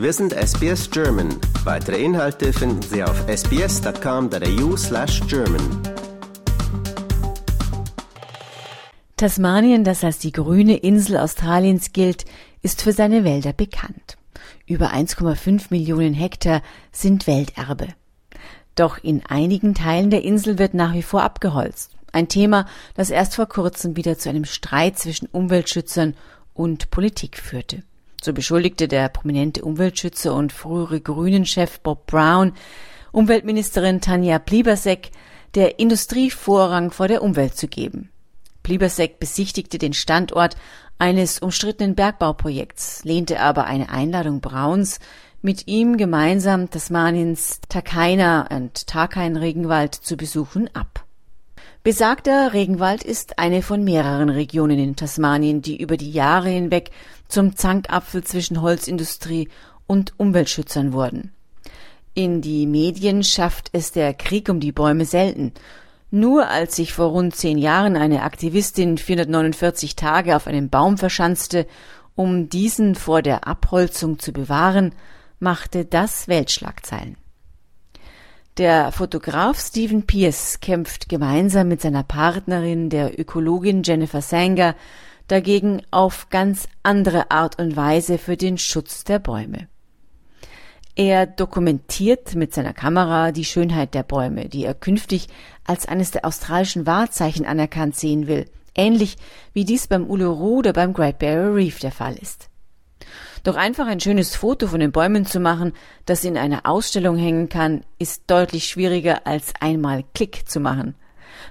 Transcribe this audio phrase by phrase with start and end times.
[0.00, 1.28] Wir sind SBS German.
[1.64, 5.60] Weitere Inhalte finden Sie auf sbs.com.au slash German.
[9.18, 12.24] Tasmanien, das als die grüne Insel Australiens gilt,
[12.62, 14.16] ist für seine Wälder bekannt.
[14.64, 16.62] Über 1,5 Millionen Hektar
[16.92, 17.88] sind Welterbe.
[18.76, 21.94] Doch in einigen Teilen der Insel wird nach wie vor abgeholzt.
[22.10, 26.14] Ein Thema, das erst vor kurzem wieder zu einem Streit zwischen Umweltschützern
[26.54, 27.82] und Politik führte.
[28.22, 32.52] So beschuldigte der prominente Umweltschützer und frühere Grünen-Chef Bob Brown
[33.12, 35.10] Umweltministerin Tanja Plibersek,
[35.54, 38.10] der Industrie Vorrang vor der Umwelt zu geben.
[38.62, 40.56] Plibersek besichtigte den Standort
[40.98, 45.00] eines umstrittenen Bergbauprojekts, lehnte aber eine Einladung Brauns,
[45.42, 51.06] mit ihm gemeinsam Tasmaniens Takaina und Takain Regenwald zu besuchen, ab.
[51.82, 56.90] Besagter Regenwald ist eine von mehreren Regionen in Tasmanien, die über die Jahre hinweg
[57.26, 59.48] zum Zankapfel zwischen Holzindustrie
[59.86, 61.32] und Umweltschützern wurden.
[62.12, 65.54] In die Medien schafft es der Krieg um die Bäume selten.
[66.10, 71.66] Nur als sich vor rund zehn Jahren eine Aktivistin 449 Tage auf einem Baum verschanzte,
[72.14, 74.94] um diesen vor der Abholzung zu bewahren,
[75.38, 77.16] machte das Weltschlagzeilen.
[78.60, 84.76] Der Fotograf Stephen Pierce kämpft gemeinsam mit seiner Partnerin, der Ökologin Jennifer Sanger,
[85.28, 89.66] dagegen auf ganz andere Art und Weise für den Schutz der Bäume.
[90.94, 95.28] Er dokumentiert mit seiner Kamera die Schönheit der Bäume, die er künftig
[95.64, 99.16] als eines der australischen Wahrzeichen anerkannt sehen will, ähnlich
[99.54, 102.49] wie dies beim Uluru oder beim Great Barrier Reef der Fall ist.
[103.42, 105.72] Doch einfach ein schönes Foto von den Bäumen zu machen,
[106.04, 110.94] das in einer Ausstellung hängen kann, ist deutlich schwieriger als einmal Klick zu machen.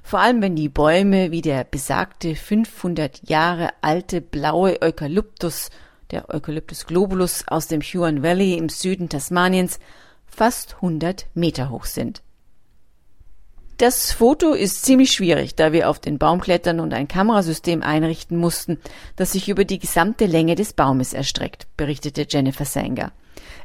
[0.03, 5.69] Vor allem wenn die Bäume wie der besagte 500 Jahre alte blaue Eukalyptus,
[6.11, 9.79] der Eukalyptus globulus aus dem Huon Valley im Süden Tasmaniens,
[10.27, 12.21] fast 100 Meter hoch sind.
[13.79, 18.35] Das Foto ist ziemlich schwierig, da wir auf den Baum klettern und ein Kamerasystem einrichten
[18.35, 18.77] mussten,
[19.15, 23.13] das sich über die gesamte Länge des Baumes erstreckt, berichtete Jennifer Sanger.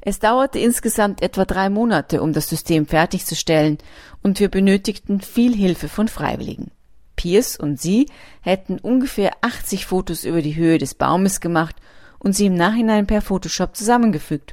[0.03, 3.79] Es dauerte insgesamt etwa drei Monate, um das System fertigzustellen,
[4.23, 6.71] und wir benötigten viel Hilfe von Freiwilligen.
[7.17, 8.07] Pierce und sie
[8.41, 11.75] hätten ungefähr 80 Fotos über die Höhe des Baumes gemacht
[12.21, 14.53] und sie im Nachhinein per Photoshop zusammengefügt,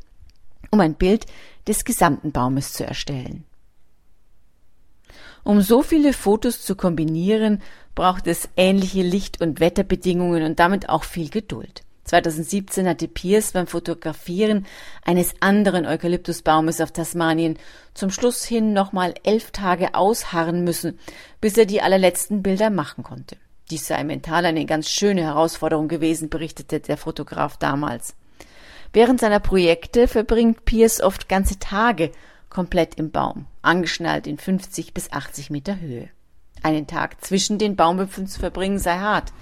[0.72, 1.28] um ein Bild
[1.68, 3.44] des gesamten Baumes zu erstellen.
[5.44, 7.62] Um so viele Fotos zu kombinieren,
[7.96, 11.84] braucht es ähnliche Licht- und Wetterbedingungen und damit auch viel Geduld.
[12.06, 14.66] 2017 hatte Pierce beim Fotografieren
[15.06, 17.58] eines anderen Eukalyptusbaumes auf Tasmanien
[17.94, 21.00] zum Schluss hin nochmal elf Tage ausharren müssen,
[21.40, 23.38] bis er die allerletzten Bilder machen konnte.
[23.70, 28.16] Dies sei mental eine ganz schöne Herausforderung gewesen, berichtete der Fotograf damals.
[28.94, 32.12] Während seiner Projekte verbringt Pierce oft ganze Tage
[32.52, 36.10] komplett im Baum, angeschnallt in 50 bis 80 Meter Höhe.
[36.62, 39.34] Einen Tag zwischen den Baumwipfeln zu verbringen sei hart,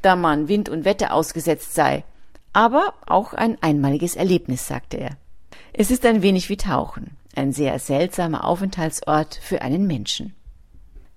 [0.00, 2.04] da man Wind und Wetter ausgesetzt sei,
[2.54, 5.16] aber auch ein einmaliges Erlebnis, sagte er.
[5.74, 10.34] Es ist ein wenig wie Tauchen, ein sehr seltsamer Aufenthaltsort für einen Menschen.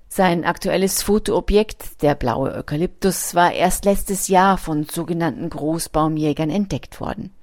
[0.09, 7.33] Sein aktuelles Fotoobjekt, der blaue Eukalyptus, war erst letztes Jahr von sogenannten Großbaumjägern entdeckt worden.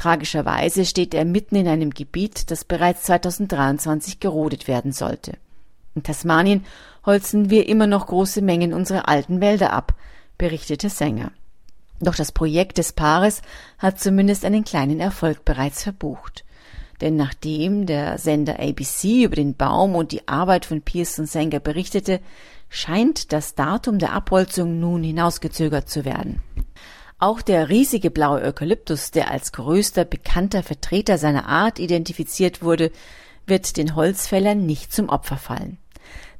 [0.00, 5.34] Tragischerweise steht er mitten in einem Gebiet, das bereits 2023 gerodet werden sollte.
[5.94, 6.64] In Tasmanien
[7.04, 9.92] holzen wir immer noch große Mengen unserer alten Wälder ab,
[10.38, 11.32] berichtete Sänger.
[12.00, 13.42] Doch das Projekt des Paares
[13.76, 16.46] hat zumindest einen kleinen Erfolg bereits verbucht.
[17.02, 21.60] Denn nachdem der Sender ABC über den Baum und die Arbeit von Pierce und Sanger
[21.60, 22.20] berichtete,
[22.70, 26.40] scheint das Datum der Abholzung nun hinausgezögert zu werden.
[27.22, 32.90] Auch der riesige blaue Eukalyptus, der als größter bekannter Vertreter seiner Art identifiziert wurde,
[33.46, 35.76] wird den Holzfällern nicht zum Opfer fallen.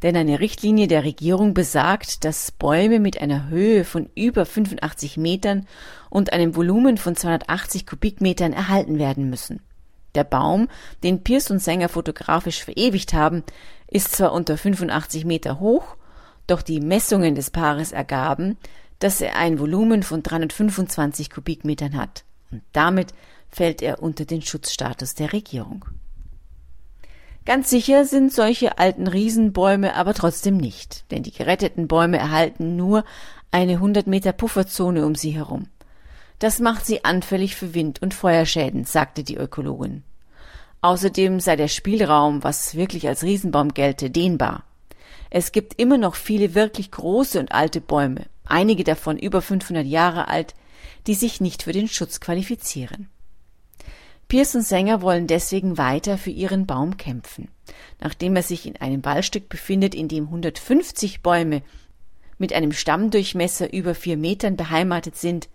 [0.03, 5.67] Denn eine Richtlinie der Regierung besagt, dass Bäume mit einer Höhe von über 85 Metern
[6.09, 9.61] und einem Volumen von 280 Kubikmetern erhalten werden müssen.
[10.15, 10.69] Der Baum,
[11.03, 13.45] den Pierce und Sänger fotografisch verewigt haben,
[13.87, 15.97] ist zwar unter 85 Meter hoch,
[16.47, 18.57] doch die Messungen des Paares ergaben,
[19.01, 22.25] dass er ein Volumen von 325 Kubikmetern hat.
[22.53, 23.13] Und damit
[23.49, 25.85] fällt er unter den Schutzstatus der Regierung.
[27.47, 33.05] Ganz sicher sind solche alten Riesenbäume aber trotzdem nicht, denn die geretteten Bäume erhalten nur
[33.51, 35.67] eine 100 Meter Pufferzone um sie herum.
[36.39, 40.05] Das macht sie anfällig für Wind- und Feuerschäden, sagte die Ökologin.
[40.83, 44.65] Außerdem sei der Spielraum, was wirklich als Riesenbaum gelte, dehnbar.
[45.29, 50.29] Es gibt immer noch viele wirklich große und alte Bäume, einige davon über 500 Jahre
[50.29, 50.55] alt,
[51.07, 53.09] die sich nicht für den Schutz qualifizieren.
[54.33, 57.49] Und Sänger wollen deswegen weiter für ihren Baum kämpfen.
[58.01, 61.63] Nachdem er sich in einem Waldstück befindet, in dem 150 Bäume
[62.39, 65.49] mit einem Stammdurchmesser über vier Metern beheimatet sind,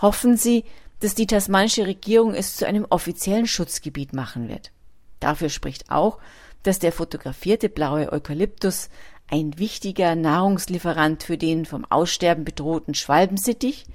[0.00, 0.64] hoffen sie,
[1.00, 4.70] dass die tasmanische Regierung es zu einem offiziellen Schutzgebiet machen wird.
[5.18, 6.18] Dafür spricht auch,
[6.62, 8.90] dass der fotografierte blaue Eukalyptus
[9.30, 13.86] ein wichtiger Nahrungslieferant für den vom Aussterben bedrohten Schwalbensittich,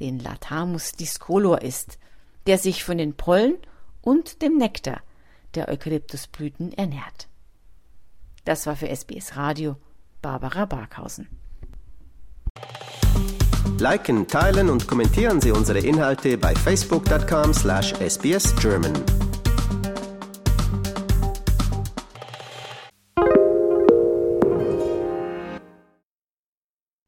[0.00, 1.98] den Latamus discolor ist,
[2.46, 3.56] der sich von den Pollen
[4.00, 5.00] und dem Nektar
[5.54, 7.28] der Eukalyptusblüten ernährt.
[8.44, 9.76] Das war für SBS Radio
[10.22, 11.28] Barbara Barkhausen.
[13.78, 19.17] Liken, teilen und kommentieren Sie unsere Inhalte bei facebook.com/sbsgerman.